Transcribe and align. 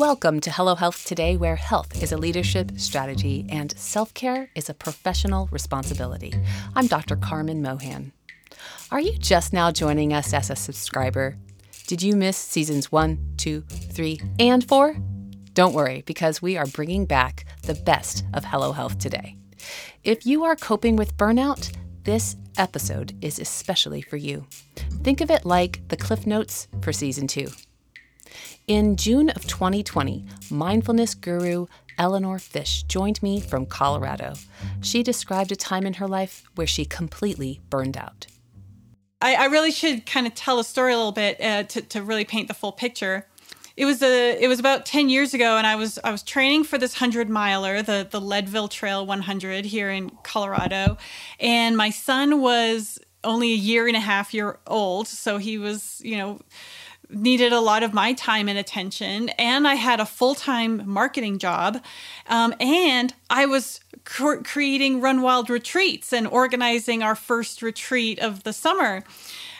Welcome 0.00 0.40
to 0.40 0.50
Hello 0.50 0.76
Health 0.76 1.04
Today, 1.04 1.36
where 1.36 1.56
health 1.56 2.02
is 2.02 2.10
a 2.10 2.16
leadership 2.16 2.72
strategy 2.78 3.44
and 3.50 3.78
self 3.78 4.14
care 4.14 4.48
is 4.54 4.70
a 4.70 4.74
professional 4.74 5.46
responsibility. 5.52 6.32
I'm 6.74 6.86
Dr. 6.86 7.16
Carmen 7.16 7.60
Mohan. 7.60 8.12
Are 8.90 8.98
you 8.98 9.18
just 9.18 9.52
now 9.52 9.70
joining 9.70 10.14
us 10.14 10.32
as 10.32 10.48
a 10.48 10.56
subscriber? 10.56 11.36
Did 11.86 12.02
you 12.02 12.16
miss 12.16 12.38
seasons 12.38 12.90
one, 12.90 13.34
two, 13.36 13.60
three, 13.60 14.22
and 14.38 14.66
four? 14.66 14.96
Don't 15.52 15.74
worry, 15.74 16.02
because 16.06 16.40
we 16.40 16.56
are 16.56 16.64
bringing 16.64 17.04
back 17.04 17.44
the 17.64 17.74
best 17.74 18.24
of 18.32 18.46
Hello 18.46 18.72
Health 18.72 18.98
Today. 18.98 19.36
If 20.02 20.24
you 20.24 20.44
are 20.44 20.56
coping 20.56 20.96
with 20.96 21.18
burnout, 21.18 21.76
this 22.04 22.36
episode 22.56 23.22
is 23.22 23.38
especially 23.38 24.00
for 24.00 24.16
you. 24.16 24.46
Think 25.02 25.20
of 25.20 25.30
it 25.30 25.44
like 25.44 25.86
the 25.88 25.98
Cliff 25.98 26.26
Notes 26.26 26.68
for 26.80 26.90
season 26.90 27.26
two. 27.26 27.48
In 28.66 28.96
June 28.96 29.30
of 29.30 29.46
2020, 29.46 30.24
mindfulness 30.50 31.14
guru 31.14 31.66
Eleanor 31.98 32.38
Fish 32.38 32.82
joined 32.84 33.22
me 33.22 33.40
from 33.40 33.66
Colorado. 33.66 34.34
She 34.80 35.02
described 35.02 35.52
a 35.52 35.56
time 35.56 35.86
in 35.86 35.94
her 35.94 36.06
life 36.06 36.44
where 36.54 36.66
she 36.66 36.84
completely 36.84 37.60
burned 37.68 37.96
out. 37.96 38.26
I, 39.20 39.34
I 39.34 39.44
really 39.46 39.70
should 39.70 40.06
kind 40.06 40.26
of 40.26 40.34
tell 40.34 40.58
a 40.58 40.64
story 40.64 40.92
a 40.92 40.96
little 40.96 41.12
bit 41.12 41.40
uh, 41.40 41.64
to, 41.64 41.82
to 41.82 42.02
really 42.02 42.24
paint 42.24 42.48
the 42.48 42.54
full 42.54 42.72
picture. 42.72 43.26
It 43.76 43.84
was 43.84 44.02
a 44.02 44.42
it 44.42 44.48
was 44.48 44.58
about 44.58 44.84
10 44.84 45.08
years 45.08 45.32
ago 45.32 45.56
and 45.56 45.66
I 45.66 45.76
was 45.76 45.98
I 46.04 46.10
was 46.10 46.22
training 46.22 46.64
for 46.64 46.76
this 46.76 47.00
100 47.00 47.28
miler, 47.28 47.82
the 47.82 48.06
the 48.10 48.20
Leadville 48.20 48.68
Trail 48.68 49.06
100 49.06 49.64
here 49.64 49.90
in 49.90 50.10
Colorado, 50.22 50.98
and 51.38 51.76
my 51.76 51.90
son 51.90 52.40
was 52.40 52.98
only 53.24 53.52
a 53.52 53.56
year 53.56 53.86
and 53.86 53.96
a 53.96 54.00
half 54.00 54.32
year 54.32 54.58
old, 54.66 55.06
so 55.06 55.38
he 55.38 55.58
was, 55.58 56.00
you 56.04 56.16
know, 56.16 56.40
needed 57.12 57.52
a 57.52 57.60
lot 57.60 57.82
of 57.82 57.92
my 57.92 58.12
time 58.12 58.48
and 58.48 58.58
attention 58.58 59.28
and 59.30 59.66
i 59.66 59.74
had 59.74 60.00
a 60.00 60.06
full-time 60.06 60.82
marketing 60.88 61.38
job 61.38 61.82
um, 62.28 62.54
and 62.60 63.14
i 63.28 63.46
was 63.46 63.80
cr- 64.04 64.42
creating 64.44 65.00
run 65.00 65.22
wild 65.22 65.50
retreats 65.50 66.12
and 66.12 66.26
organizing 66.26 67.02
our 67.02 67.14
first 67.14 67.62
retreat 67.62 68.18
of 68.18 68.42
the 68.44 68.52
summer. 68.52 69.04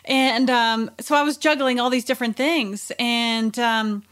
And 0.05 0.51
um, 0.51 0.91
so 0.99 1.15
i 1.15 1.23
was 1.23 1.37
juggling 1.37 1.79
all 1.79 1.91
these 1.91 2.05
different 2.05 2.37
things 2.37 2.91
and 2.99 3.59
um, 3.59 4.03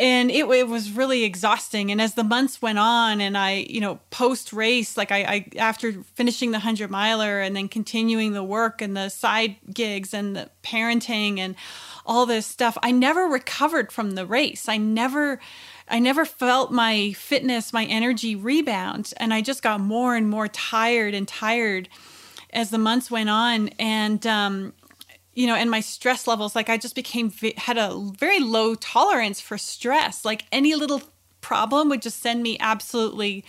and 0.00 0.30
it, 0.30 0.48
it 0.48 0.66
was 0.66 0.90
really 0.90 1.24
exhausting. 1.24 1.90
And 1.92 2.00
as 2.00 2.14
the 2.14 2.24
months 2.24 2.62
went 2.62 2.78
on 2.78 3.20
and 3.20 3.36
i 3.36 3.66
you 3.68 3.80
know 3.80 4.00
post 4.10 4.52
race 4.52 4.96
like 4.96 5.12
I, 5.12 5.18
I 5.18 5.46
after 5.58 5.92
finishing 6.14 6.50
the 6.50 6.58
100 6.58 6.90
miler 6.90 7.40
and 7.40 7.54
then 7.54 7.68
continuing 7.68 8.32
the 8.32 8.42
work 8.42 8.80
and 8.80 8.96
the 8.96 9.08
side 9.08 9.56
gigs 9.72 10.14
and 10.14 10.34
the 10.34 10.50
parenting 10.62 11.38
and 11.38 11.54
all 12.06 12.26
this 12.26 12.46
stuff 12.46 12.78
i 12.82 12.90
never 12.90 13.26
recovered 13.26 13.92
from 13.92 14.12
the 14.12 14.26
race. 14.26 14.68
I 14.68 14.78
never 14.78 15.40
i 15.88 15.98
never 15.98 16.24
felt 16.24 16.72
my 16.72 17.12
fitness 17.12 17.72
my 17.72 17.84
energy 17.84 18.34
rebound. 18.34 19.12
And 19.18 19.34
i 19.34 19.42
just 19.42 19.62
got 19.62 19.80
more 19.80 20.16
and 20.16 20.28
more 20.28 20.48
tired 20.48 21.14
and 21.14 21.28
tired 21.28 21.88
as 22.52 22.70
the 22.70 22.78
months 22.78 23.10
went 23.10 23.28
on. 23.28 23.68
And 23.78 24.26
um 24.26 24.72
you 25.40 25.46
know, 25.46 25.54
and 25.54 25.70
my 25.70 25.80
stress 25.80 26.26
levels, 26.26 26.54
like 26.54 26.68
I 26.68 26.76
just 26.76 26.94
became, 26.94 27.32
had 27.56 27.78
a 27.78 27.98
very 28.18 28.40
low 28.40 28.74
tolerance 28.74 29.40
for 29.40 29.56
stress. 29.56 30.22
Like 30.22 30.44
any 30.52 30.74
little 30.74 31.00
problem 31.40 31.88
would 31.88 32.02
just 32.02 32.20
send 32.20 32.42
me 32.42 32.58
absolutely 32.60 33.42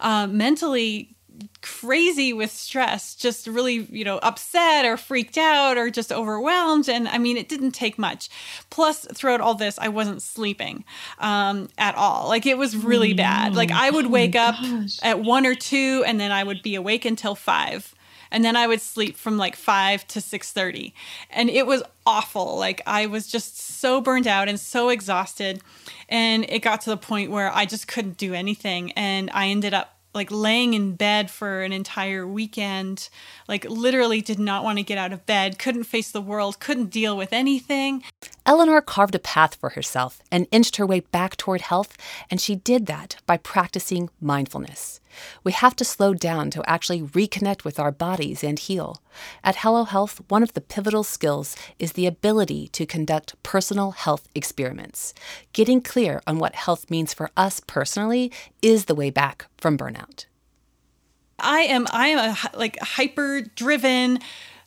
uh, 0.00 0.26
mentally 0.28 1.14
crazy 1.60 2.32
with 2.32 2.50
stress, 2.50 3.14
just 3.14 3.46
really, 3.46 3.86
you 3.90 4.02
know, 4.02 4.18
upset 4.22 4.86
or 4.86 4.96
freaked 4.96 5.36
out 5.36 5.76
or 5.76 5.90
just 5.90 6.10
overwhelmed. 6.10 6.88
And 6.88 7.06
I 7.06 7.18
mean, 7.18 7.36
it 7.36 7.50
didn't 7.50 7.72
take 7.72 7.98
much. 7.98 8.30
Plus, 8.70 9.06
throughout 9.12 9.42
all 9.42 9.54
this, 9.54 9.78
I 9.78 9.88
wasn't 9.88 10.22
sleeping 10.22 10.86
um, 11.18 11.68
at 11.76 11.94
all. 11.96 12.28
Like 12.28 12.46
it 12.46 12.56
was 12.56 12.74
really 12.74 13.12
oh, 13.12 13.16
bad. 13.16 13.54
Like 13.54 13.70
I 13.70 13.90
would 13.90 14.06
oh 14.06 14.08
wake 14.08 14.36
up 14.36 14.54
at 15.02 15.20
one 15.20 15.44
or 15.44 15.54
two 15.54 16.02
and 16.06 16.18
then 16.18 16.32
I 16.32 16.44
would 16.44 16.62
be 16.62 16.76
awake 16.76 17.04
until 17.04 17.34
five 17.34 17.94
and 18.30 18.44
then 18.44 18.56
I 18.56 18.66
would 18.66 18.80
sleep 18.80 19.16
from 19.16 19.38
like 19.38 19.56
5 19.56 20.06
to 20.08 20.20
6:30 20.20 20.92
and 21.30 21.50
it 21.50 21.66
was 21.66 21.82
awful. 22.06 22.56
Like 22.56 22.80
I 22.86 23.06
was 23.06 23.26
just 23.26 23.58
so 23.58 24.00
burned 24.00 24.26
out 24.26 24.48
and 24.48 24.58
so 24.58 24.88
exhausted. 24.88 25.60
And 26.08 26.44
it 26.48 26.60
got 26.60 26.80
to 26.82 26.90
the 26.90 26.96
point 26.96 27.30
where 27.30 27.52
I 27.52 27.66
just 27.66 27.88
couldn't 27.88 28.16
do 28.16 28.32
anything. 28.32 28.92
And 28.92 29.30
I 29.34 29.48
ended 29.48 29.74
up 29.74 29.95
like 30.16 30.30
laying 30.32 30.74
in 30.74 30.96
bed 30.96 31.30
for 31.30 31.62
an 31.62 31.72
entire 31.72 32.26
weekend, 32.26 33.08
like 33.46 33.64
literally 33.66 34.20
did 34.20 34.38
not 34.38 34.64
want 34.64 34.78
to 34.78 34.82
get 34.82 34.98
out 34.98 35.12
of 35.12 35.24
bed, 35.26 35.58
couldn't 35.58 35.84
face 35.84 36.10
the 36.10 36.20
world, 36.20 36.58
couldn't 36.58 36.90
deal 36.90 37.16
with 37.16 37.32
anything. 37.32 38.02
Eleanor 38.44 38.80
carved 38.80 39.14
a 39.14 39.20
path 39.20 39.54
for 39.54 39.70
herself 39.70 40.22
and 40.32 40.48
inched 40.50 40.76
her 40.76 40.86
way 40.86 41.00
back 41.00 41.36
toward 41.36 41.60
health, 41.60 41.96
and 42.30 42.40
she 42.40 42.56
did 42.56 42.86
that 42.86 43.16
by 43.26 43.36
practicing 43.36 44.08
mindfulness. 44.20 45.00
We 45.44 45.52
have 45.52 45.76
to 45.76 45.84
slow 45.84 46.14
down 46.14 46.50
to 46.50 46.68
actually 46.68 47.02
reconnect 47.02 47.64
with 47.64 47.78
our 47.78 47.90
bodies 47.90 48.44
and 48.44 48.58
heal. 48.58 49.02
At 49.42 49.56
Hello 49.56 49.84
Health, 49.84 50.20
one 50.28 50.42
of 50.42 50.52
the 50.52 50.60
pivotal 50.60 51.04
skills 51.04 51.56
is 51.78 51.92
the 51.92 52.06
ability 52.06 52.68
to 52.68 52.86
conduct 52.86 53.40
personal 53.42 53.92
health 53.92 54.28
experiments. 54.34 55.14
Getting 55.52 55.80
clear 55.80 56.20
on 56.26 56.38
what 56.38 56.54
health 56.54 56.90
means 56.90 57.14
for 57.14 57.30
us 57.36 57.60
personally 57.66 58.30
is 58.62 58.84
the 58.84 58.94
way 58.94 59.10
back 59.10 59.46
from 59.58 59.78
burnout. 59.78 60.26
I 61.38 61.60
am 61.60 61.86
I 61.90 62.08
am 62.08 62.18
a 62.18 62.56
like 62.56 62.78
hyper 62.80 63.42
driven 63.42 64.20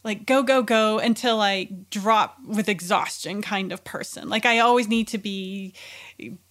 like 0.04 0.26
go 0.26 0.44
go 0.44 0.62
go 0.62 1.00
until 1.00 1.42
I 1.42 1.68
drop 1.90 2.38
with 2.46 2.70
exhaustion 2.70 3.42
kind 3.42 3.72
of 3.72 3.84
person. 3.84 4.30
Like 4.30 4.46
I 4.46 4.60
always 4.60 4.88
need 4.88 5.08
to 5.10 5.18
be 5.18 5.74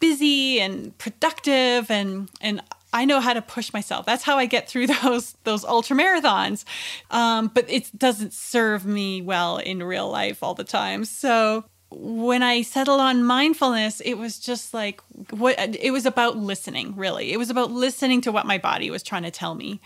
busy 0.00 0.60
and 0.60 0.96
productive 0.98 1.90
and 1.90 2.28
and 2.40 2.62
I 2.92 3.04
know 3.04 3.20
how 3.20 3.34
to 3.34 3.42
push 3.42 3.72
myself. 3.72 4.06
That's 4.06 4.22
how 4.22 4.38
I 4.38 4.46
get 4.46 4.68
through 4.68 4.86
those 5.02 5.34
those 5.44 5.64
ultra 5.64 5.96
marathons. 5.96 6.64
Um, 7.10 7.50
but 7.54 7.70
it 7.70 7.90
doesn't 7.96 8.32
serve 8.32 8.84
me 8.84 9.22
well 9.22 9.58
in 9.58 9.82
real 9.82 10.10
life 10.10 10.42
all 10.42 10.54
the 10.54 10.64
time. 10.64 11.04
So 11.04 11.64
when 11.90 12.42
I 12.42 12.62
settled 12.62 13.00
on 13.00 13.24
mindfulness, 13.24 14.00
it 14.00 14.14
was 14.14 14.38
just 14.38 14.74
like 14.74 15.00
what 15.30 15.56
it 15.58 15.90
was 15.90 16.04
about 16.04 16.36
listening, 16.36 16.94
really. 16.96 17.32
It 17.32 17.38
was 17.38 17.50
about 17.50 17.70
listening 17.70 18.20
to 18.22 18.32
what 18.32 18.46
my 18.46 18.58
body 18.58 18.90
was 18.90 19.02
trying 19.02 19.22
to 19.22 19.30
tell 19.30 19.54
me. 19.54 19.80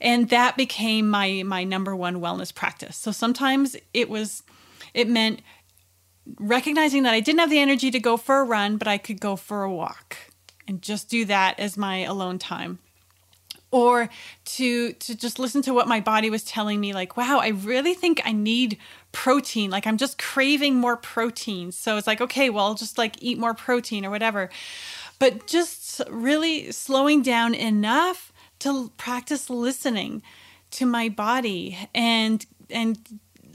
And 0.00 0.28
that 0.28 0.56
became 0.56 1.08
my 1.08 1.42
my 1.44 1.64
number 1.64 1.96
one 1.96 2.20
wellness 2.20 2.54
practice. 2.54 2.96
So 2.96 3.12
sometimes 3.12 3.76
it 3.94 4.10
was 4.10 4.42
it 4.92 5.08
meant 5.08 5.40
recognizing 6.38 7.04
that 7.04 7.14
I 7.14 7.20
didn't 7.20 7.40
have 7.40 7.50
the 7.50 7.58
energy 7.58 7.90
to 7.90 7.98
go 7.98 8.18
for 8.18 8.40
a 8.40 8.44
run, 8.44 8.76
but 8.76 8.86
I 8.86 8.98
could 8.98 9.20
go 9.20 9.34
for 9.34 9.62
a 9.62 9.72
walk 9.72 10.16
and 10.66 10.82
just 10.82 11.08
do 11.08 11.24
that 11.24 11.58
as 11.58 11.78
my 11.78 12.00
alone 12.00 12.38
time 12.38 12.78
or 13.70 14.08
to 14.44 14.92
to 14.94 15.14
just 15.14 15.38
listen 15.38 15.62
to 15.62 15.74
what 15.74 15.86
my 15.86 16.00
body 16.00 16.30
was 16.30 16.42
telling 16.42 16.80
me 16.80 16.94
like 16.94 17.16
wow 17.16 17.38
i 17.38 17.48
really 17.48 17.94
think 17.94 18.20
i 18.24 18.32
need 18.32 18.78
protein. 19.12 19.70
Like 19.70 19.86
i'm 19.86 19.96
just 19.96 20.18
craving 20.18 20.76
more 20.76 20.96
protein. 20.96 21.72
So 21.72 21.96
it's 21.96 22.06
like 22.06 22.20
okay 22.20 22.50
well 22.50 22.66
I'll 22.66 22.74
just 22.74 22.98
like 22.98 23.22
eat 23.22 23.38
more 23.38 23.54
protein 23.54 24.04
or 24.04 24.10
whatever. 24.10 24.50
But 25.18 25.46
just 25.46 26.00
really 26.08 26.70
slowing 26.70 27.22
down 27.22 27.54
enough 27.54 28.32
to 28.60 28.90
practice 28.96 29.50
listening 29.50 30.22
to 30.72 30.86
my 30.86 31.08
body 31.08 31.78
and 31.94 32.44
and 32.70 32.98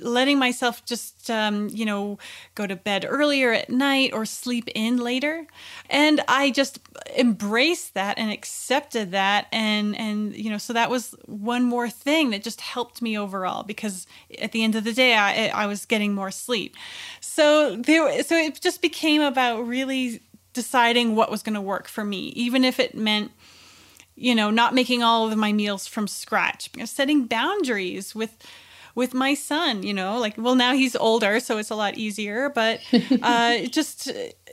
letting 0.04 0.38
myself 0.38 0.86
just 0.86 1.30
um, 1.30 1.70
you 1.72 1.86
know 1.86 2.18
go 2.56 2.68
to 2.68 2.76
bed 2.76 3.06
earlier 3.08 3.52
at 3.54 3.70
night 3.70 4.14
or 4.14 4.26
sleep 4.26 4.70
in 4.76 4.98
later. 4.98 5.46
And 5.90 6.22
i 6.28 6.52
just 6.52 6.80
embraced 7.18 7.94
that 7.94 8.18
and 8.18 8.32
accepted 8.32 9.12
that. 9.12 9.48
And 9.52 9.98
and 9.98 10.36
you 10.36 10.50
know 10.50 10.58
so 10.58 10.74
that 10.74 10.90
was 10.90 11.16
one 11.26 11.64
more 11.64 11.90
thing 11.90 12.32
that 12.32 12.44
just 12.44 12.62
helped 12.62 13.02
me 13.02 13.18
overall 13.18 13.64
because 13.64 14.08
at 14.42 14.52
the 14.52 14.64
end 14.64 14.76
of 14.76 14.84
the 14.84 14.94
day 14.94 15.16
i 15.16 15.48
i 15.48 15.66
was 15.66 15.86
getting 15.86 16.14
more 16.14 16.32
sleep. 16.32 16.76
So 17.22 17.76
there 17.76 18.24
so 18.24 18.36
it 18.36 18.60
just 18.62 18.82
became 18.82 19.22
about 19.22 19.66
really 19.68 20.22
deciding 20.54 21.16
what 21.16 21.32
was 21.32 21.42
going 21.42 21.56
to 21.56 21.62
work 21.62 21.88
for 21.88 22.04
me 22.04 22.28
even 22.36 22.64
if 22.64 22.80
it 22.80 22.96
meant 22.96 23.32
you 24.16 24.36
know 24.36 24.50
not 24.50 24.74
making 24.74 25.02
all 25.02 25.32
of 25.32 25.38
my 25.38 25.52
meals 25.52 25.88
from 25.88 26.08
scratch 26.08 26.70
you 26.74 26.80
know, 26.80 26.86
setting 26.86 27.26
boundaries 27.26 28.14
with 28.14 28.38
with 28.96 29.14
my 29.14 29.34
son, 29.34 29.84
you 29.84 29.94
know, 29.94 30.20
like, 30.20 30.36
well, 30.38 30.56
now 30.56 30.74
he's 30.74 30.96
older, 30.96 31.40
so 31.40 31.58
it's 31.58 31.72
a 31.72 31.76
lot 31.76 31.98
easier, 31.98 32.50
but 32.50 32.80
uh, 33.22 33.60
just, 33.66 34.12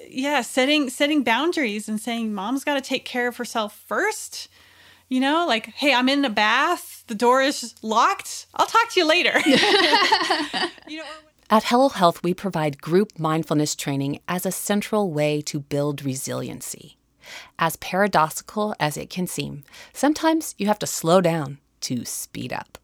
yeah, 0.08 0.40
setting, 0.40 0.88
setting 0.88 1.22
boundaries 1.22 1.88
and 1.88 2.00
saying, 2.00 2.32
mom's 2.32 2.64
got 2.64 2.74
to 2.74 2.80
take 2.80 3.04
care 3.04 3.28
of 3.28 3.36
herself 3.36 3.78
first. 3.86 4.48
You 5.08 5.20
know, 5.20 5.44
like, 5.46 5.66
hey, 5.66 5.92
I'm 5.92 6.08
in 6.08 6.24
a 6.24 6.30
bath, 6.30 7.04
the 7.08 7.16
door 7.16 7.42
is 7.42 7.74
locked. 7.82 8.46
I'll 8.54 8.66
talk 8.66 8.90
to 8.90 9.00
you 9.00 9.06
later. 9.06 9.40
you 10.88 10.98
know, 10.98 11.04
at 11.50 11.64
Hello 11.64 11.88
Health, 11.88 12.22
we 12.22 12.32
provide 12.32 12.80
group 12.80 13.18
mindfulness 13.18 13.74
training 13.74 14.20
as 14.28 14.46
a 14.46 14.52
central 14.52 15.10
way 15.10 15.40
to 15.42 15.58
build 15.58 16.04
resiliency. 16.04 16.96
As 17.58 17.74
paradoxical 17.76 18.74
as 18.78 18.96
it 18.96 19.10
can 19.10 19.26
seem, 19.26 19.64
sometimes 19.92 20.54
you 20.58 20.68
have 20.68 20.78
to 20.78 20.86
slow 20.86 21.20
down 21.20 21.58
to 21.80 22.04
speed 22.04 22.52
up 22.52 22.78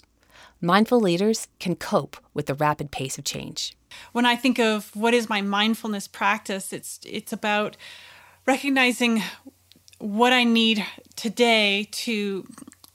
mindful 0.61 1.01
leaders 1.01 1.49
can 1.59 1.77
cope 1.77 2.17
with 2.35 2.47
the 2.47 2.55
rapid 2.55 2.91
pace 2.91 3.19
of 3.19 3.25
change. 3.25 3.77
When 4.13 4.27
I 4.27 4.37
think 4.37 4.59
of 4.59 4.95
what 4.95 5.15
is 5.15 5.29
my 5.29 5.41
mindfulness 5.41 6.09
practice, 6.09 6.73
it's 6.73 7.01
it's 7.05 7.33
about 7.33 7.77
recognizing 8.47 9.23
what 9.99 10.33
I 10.33 10.45
need 10.45 10.85
today 11.15 11.89
to 11.93 12.47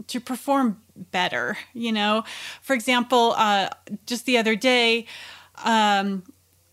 to 0.07 0.19
perform 0.19 0.81
better. 0.95 1.57
You 1.73 1.91
know, 1.91 2.23
for 2.61 2.73
example, 2.73 3.33
uh, 3.37 3.69
just 4.05 4.25
the 4.25 4.37
other 4.37 4.55
day, 4.55 5.05
um, 5.63 6.23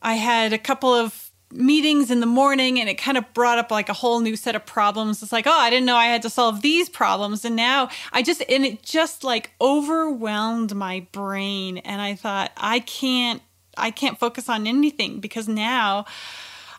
I 0.02 0.14
had 0.14 0.52
a 0.52 0.58
couple 0.58 0.93
of 0.93 1.27
meetings 1.50 2.10
in 2.10 2.20
the 2.20 2.26
morning 2.26 2.78
and 2.78 2.88
it 2.88 2.94
kind 2.94 3.16
of 3.16 3.32
brought 3.32 3.58
up 3.58 3.70
like 3.70 3.88
a 3.88 3.94
whole 3.94 4.20
new 4.20 4.36
set 4.36 4.54
of 4.54 4.66
problems. 4.66 5.22
It's 5.22 5.32
like, 5.32 5.46
oh, 5.46 5.58
I 5.58 5.70
didn't 5.70 5.86
know 5.86 5.96
I 5.96 6.06
had 6.06 6.22
to 6.22 6.30
solve 6.30 6.60
these 6.60 6.88
problems. 6.88 7.44
And 7.44 7.56
now 7.56 7.88
I 8.12 8.22
just, 8.22 8.42
and 8.48 8.64
it 8.64 8.82
just 8.82 9.24
like 9.24 9.52
overwhelmed 9.60 10.74
my 10.74 11.06
brain. 11.12 11.78
And 11.78 12.00
I 12.00 12.14
thought, 12.14 12.52
I 12.56 12.80
can't, 12.80 13.42
I 13.76 13.90
can't 13.90 14.18
focus 14.18 14.48
on 14.48 14.66
anything 14.66 15.20
because 15.20 15.48
now 15.48 16.04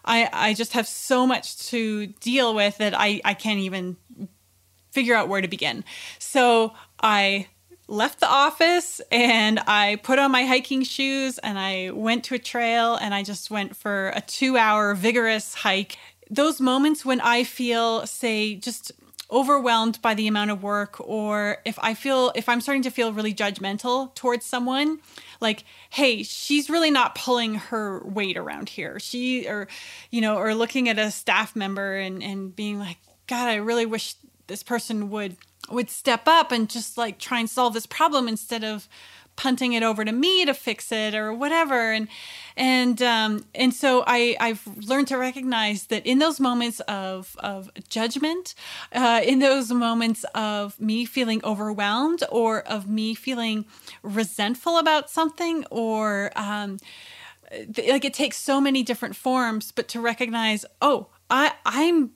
I, 0.06 0.30
I 0.31 0.54
just 0.54 0.74
have 0.74 0.88
so 0.88 1.25
much 1.25 1.57
to 1.69 2.07
deal 2.07 2.54
with 2.54 2.77
that 2.77 2.94
I, 2.98 3.22
I 3.25 3.33
can't 3.33 3.60
even 3.60 3.98
figure 4.92 5.15
out 5.15 5.30
where 5.30 5.42
to 5.42 5.48
begin. 5.48 5.83
So 6.19 6.74
I 7.01 7.48
left 7.89 8.19
the 8.19 8.30
office 8.30 9.01
and 9.12 9.59
I 9.59 9.97
put 9.97 10.19
on 10.19 10.31
my 10.31 10.45
hiking 10.45 10.83
shoes 10.83 11.39
and 11.39 11.57
I 11.57 11.89
went 11.91 12.24
to 12.25 12.36
a 12.36 12.39
trail 12.39 12.95
and 12.95 13.13
I 13.13 13.24
just 13.24 13.50
went 13.50 13.75
for 13.75 14.09
a 14.15 14.21
two 14.21 14.57
hour 14.57 14.94
vigorous 14.94 15.56
hike. 15.56 15.97
Those 16.30 16.62
moments 16.62 17.03
when 17.03 17.19
I 17.19 17.44
feel, 17.44 18.06
say, 18.06 18.56
just 18.56 18.91
overwhelmed 19.31 20.01
by 20.01 20.13
the 20.13 20.27
amount 20.27 20.51
of 20.51 20.63
work 20.63 21.00
or 21.00 21.57
if 21.65 21.77
I 21.80 21.94
feel 21.94 22.31
if 22.33 22.50
I'm 22.50 22.62
starting 22.62 22.81
to 22.83 22.89
feel 22.89 23.13
really 23.13 23.33
judgmental 23.33 24.13
towards 24.15 24.44
someone 24.44 25.00
like 25.39 25.65
hey 25.91 26.24
she's 26.24 26.68
really 26.68 26.89
not 26.89 27.13
pulling 27.13 27.53
her 27.56 28.01
weight 28.03 28.38
around 28.38 28.69
here 28.69 29.00
she 29.00 29.47
or 29.47 29.68
you 30.09 30.19
know 30.19 30.38
or 30.38 30.56
looking 30.56 30.89
at 30.89 30.97
a 30.97 31.12
staff 31.12 31.56
member 31.56 31.95
and 31.95 32.24
and 32.24 32.56
being 32.56 32.80
like 32.80 32.97
god 33.27 33.47
I 33.47 33.57
really 33.57 33.86
wish 33.86 34.15
this 34.50 34.63
person 34.63 35.10
would 35.10 35.38
would 35.69 35.90
step 35.90 36.24
up 36.28 36.51
and 36.51 36.69
just 36.69 36.98
like 36.98 37.19
try 37.19 37.40
and 37.40 37.50
solve 37.50 37.74
this 37.74 37.86
problem 37.86 38.28
instead 38.28 38.63
of 38.63 38.90
punting 39.40 39.72
it 39.72 39.84
over 39.84 40.04
to 40.04 40.12
me 40.12 40.44
to 40.44 40.54
fix 40.54 40.92
it 40.92 41.16
or 41.16 41.34
whatever. 41.34 41.94
And 41.94 42.10
and 42.57 43.01
um, 43.01 43.46
and 43.56 43.74
so 43.74 44.04
I 44.06 44.36
I've 44.38 44.68
learned 44.86 45.07
to 45.07 45.18
recognize 45.18 45.86
that 45.86 46.06
in 46.06 46.19
those 46.19 46.42
moments 46.42 46.81
of 46.81 47.38
of 47.40 47.72
judgment, 47.88 48.54
uh, 48.92 49.22
in 49.24 49.40
those 49.40 49.72
moments 49.72 50.25
of 50.36 50.78
me 50.81 51.06
feeling 51.06 51.40
overwhelmed 51.46 52.22
or 52.30 52.62
of 52.68 52.90
me 52.90 53.16
feeling 53.16 53.66
resentful 54.04 54.78
about 54.78 55.10
something 55.10 55.66
or 55.72 56.31
um, 56.36 56.78
like 57.78 58.04
it 58.04 58.13
takes 58.13 58.36
so 58.36 58.60
many 58.60 58.84
different 58.84 59.16
forms, 59.16 59.72
but 59.72 59.88
to 59.88 60.01
recognize 60.01 60.66
oh 60.81 61.07
I 61.30 61.54
I'm 61.66 62.12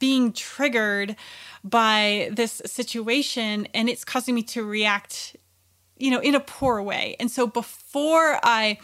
being 0.00 0.32
triggered 0.32 1.14
by 1.62 2.30
this 2.32 2.60
situation 2.66 3.68
and 3.72 3.88
it's 3.88 4.04
causing 4.04 4.34
me 4.34 4.42
to 4.42 4.64
react 4.64 5.36
you 5.96 6.10
know 6.10 6.20
in 6.20 6.34
a 6.34 6.40
poor 6.40 6.82
way. 6.82 7.14
And 7.20 7.30
so 7.30 7.46
before 7.46 8.40
i 8.42 8.78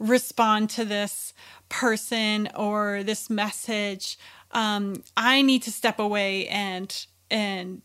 respond 0.00 0.70
to 0.70 0.84
this 0.84 1.34
person 1.68 2.48
or 2.54 3.02
this 3.02 3.28
message 3.28 4.18
um, 4.52 5.02
i 5.16 5.42
need 5.42 5.62
to 5.62 5.72
step 5.72 5.98
away 5.98 6.46
and 6.48 7.06
and 7.30 7.82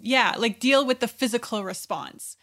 yeah 0.00 0.34
like 0.38 0.60
deal 0.60 0.86
with 0.86 1.00
the 1.00 1.08
physical 1.08 1.64
response 1.64 2.36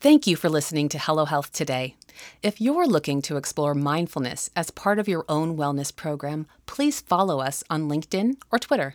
Thank 0.00 0.28
you 0.28 0.36
for 0.36 0.48
listening 0.48 0.88
to 0.90 0.98
Hello 1.00 1.24
Health 1.24 1.50
today. 1.50 1.96
If 2.40 2.60
you're 2.60 2.86
looking 2.86 3.20
to 3.22 3.36
explore 3.36 3.74
mindfulness 3.74 4.48
as 4.54 4.70
part 4.70 5.00
of 5.00 5.08
your 5.08 5.24
own 5.28 5.56
wellness 5.56 5.94
program, 5.94 6.46
please 6.66 7.00
follow 7.00 7.40
us 7.40 7.64
on 7.68 7.88
LinkedIn 7.88 8.36
or 8.52 8.60
Twitter. 8.60 8.94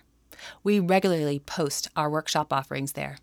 We 0.63 0.79
regularly 0.79 1.39
post 1.39 1.89
our 1.97 2.09
workshop 2.09 2.53
offerings 2.53 2.93
there. 2.93 3.17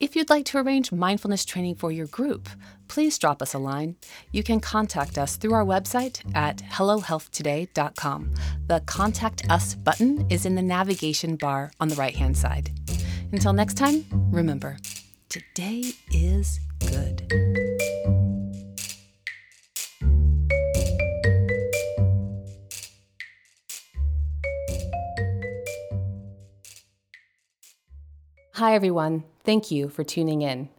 If 0.00 0.16
you'd 0.16 0.30
like 0.30 0.46
to 0.46 0.58
arrange 0.58 0.90
mindfulness 0.90 1.44
training 1.44 1.76
for 1.76 1.92
your 1.92 2.08
group, 2.08 2.48
please 2.88 3.18
drop 3.18 3.40
us 3.40 3.54
a 3.54 3.58
line. 3.58 3.94
You 4.32 4.42
can 4.42 4.58
contact 4.58 5.16
us 5.16 5.36
through 5.36 5.54
our 5.54 5.64
website 5.64 6.24
at 6.34 6.56
hellohealthtoday.com. 6.58 8.34
The 8.66 8.80
Contact 8.80 9.48
Us 9.48 9.76
button 9.76 10.26
is 10.28 10.44
in 10.44 10.56
the 10.56 10.62
navigation 10.62 11.36
bar 11.36 11.70
on 11.78 11.86
the 11.86 11.94
right 11.94 12.16
hand 12.16 12.36
side. 12.36 12.72
Until 13.30 13.52
next 13.52 13.74
time, 13.74 14.06
remember, 14.32 14.76
today 15.28 15.92
is 16.10 16.58
good. 16.80 17.32
Hi, 28.54 28.74
everyone. 28.74 29.24
Thank 29.44 29.70
you 29.70 29.88
for 29.88 30.02
tuning 30.02 30.42
in. 30.42 30.70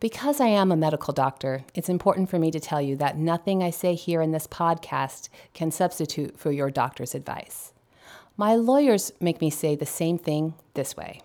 Because 0.00 0.40
I 0.40 0.48
am 0.48 0.70
a 0.70 0.76
medical 0.76 1.12
doctor, 1.14 1.64
it's 1.74 1.88
important 1.88 2.28
for 2.28 2.38
me 2.38 2.50
to 2.50 2.60
tell 2.60 2.80
you 2.80 2.94
that 2.96 3.16
nothing 3.16 3.62
I 3.62 3.70
say 3.70 3.94
here 3.94 4.20
in 4.20 4.32
this 4.32 4.46
podcast 4.46 5.28
can 5.54 5.70
substitute 5.70 6.38
for 6.38 6.52
your 6.52 6.70
doctor's 6.70 7.14
advice. 7.14 7.72
My 8.36 8.54
lawyers 8.54 9.12
make 9.20 9.40
me 9.40 9.50
say 9.50 9.76
the 9.76 9.86
same 9.86 10.18
thing 10.18 10.54
this 10.74 10.96
way. 10.96 11.22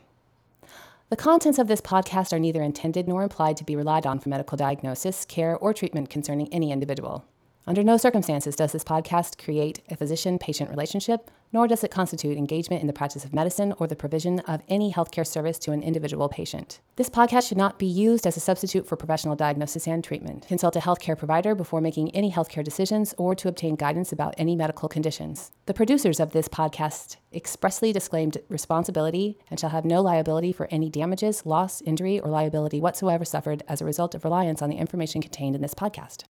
The 1.10 1.16
contents 1.16 1.58
of 1.58 1.68
this 1.68 1.82
podcast 1.82 2.34
are 2.34 2.40
neither 2.40 2.62
intended 2.62 3.08
nor 3.08 3.24
implied 3.24 3.58
to 3.58 3.64
be 3.64 3.76
relied 3.76 4.06
on 4.06 4.20
for 4.20 4.30
medical 4.30 4.56
diagnosis, 4.56 5.26
care, 5.26 5.58
or 5.58 5.74
treatment 5.74 6.12
concerning 6.12 6.54
any 6.54 6.72
individual. 6.72 7.26
Under 7.66 7.84
no 7.84 7.98
circumstances 7.98 8.56
does 8.56 8.74
this 8.74 8.84
podcast 8.84 9.44
create 9.44 9.82
a 9.90 9.96
physician 9.96 10.38
patient 10.38 10.70
relationship, 10.70 11.32
nor 11.52 11.68
does 11.68 11.84
it 11.84 11.92
constitute 11.92 12.38
engagement 12.38 12.82
in 12.82 12.88
the 12.88 12.94
practice 12.94 13.26
of 13.26 13.34
medicine 13.34 13.74
or 13.78 13.88
the 13.88 13.96
provision 13.96 14.40
of 14.42 14.62
any 14.68 14.92
healthcare 14.92 15.26
service 15.26 15.58
to 15.60 15.72
an 15.72 15.82
individual 15.82 16.30
patient. 16.30 16.80
This 16.96 17.10
podcast 17.10 17.48
should 17.48 17.58
not 17.58 17.80
be 17.80 17.86
used 17.86 18.28
as 18.28 18.38
a 18.38 18.40
substitute 18.40 18.86
for 18.86 18.96
professional 18.96 19.36
diagnosis 19.36 19.88
and 19.88 20.04
treatment. 20.04 20.48
Consult 20.48 20.76
a 20.76 20.80
healthcare 20.80 21.18
provider 21.18 21.56
before 21.56 21.82
making 21.82 22.12
any 22.12 22.32
healthcare 22.32 22.64
decisions 22.64 23.14
or 23.18 23.36
to 23.36 23.48
obtain 23.48 23.76
guidance 23.76 24.12
about 24.12 24.36
any 24.38 24.56
medical 24.56 24.88
conditions. 24.88 25.52
The 25.66 25.74
producers 25.74 26.20
of 26.20 26.32
this 26.32 26.48
podcast 26.48 27.18
expressly 27.34 27.92
disclaimed 27.92 28.38
responsibility 28.50 29.38
and 29.50 29.60
shall 29.60 29.70
have 29.70 29.86
no 29.86 30.02
liability 30.02 30.52
for 30.52 30.68
any 30.72 30.90
damages, 30.90 31.46
loss, 31.46 31.82
injury, 31.82 32.20
or 32.20 32.30
liability 32.30 32.80
whatsoever 32.80 33.26
suffered 33.26 33.64
as 33.68 33.82
a 33.82 33.86
result 33.86 34.16
of 34.16 34.24
reliance 34.24 34.62
on 34.62 34.70
the 34.70 34.78
information 34.78 35.22
contained 35.22 35.56
in 35.56 35.62
this 35.62 35.74
podcast. 35.74 36.24